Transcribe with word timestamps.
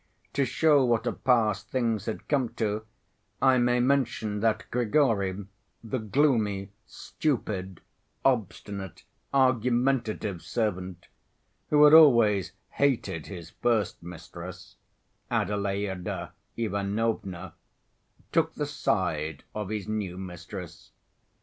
To 0.33 0.45
show 0.45 0.83
what 0.83 1.05
a 1.05 1.11
pass 1.13 1.63
things 1.63 2.05
had 2.07 2.27
come 2.27 2.49
to, 2.55 2.87
I 3.39 3.59
may 3.59 3.79
mention 3.79 4.39
that 4.39 4.65
Grigory, 4.71 5.45
the 5.83 5.99
gloomy, 5.99 6.71
stupid, 6.87 7.81
obstinate, 8.25 9.03
argumentative 9.31 10.41
servant, 10.41 11.07
who 11.69 11.83
had 11.83 11.93
always 11.93 12.53
hated 12.71 13.27
his 13.27 13.51
first 13.51 14.01
mistress, 14.01 14.75
Adelaïda 15.29 16.31
Ivanovna, 16.57 17.53
took 18.31 18.55
the 18.55 18.65
side 18.65 19.43
of 19.53 19.69
his 19.69 19.87
new 19.87 20.17
mistress. 20.17 20.89